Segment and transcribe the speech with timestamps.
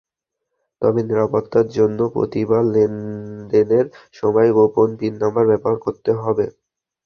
[0.81, 3.85] তবে নিরাপত্তার জন্য প্রতিবার লেনদেনের
[4.13, 6.45] সময় গোপন পিন নম্বর ব্যবহার করতে হবে।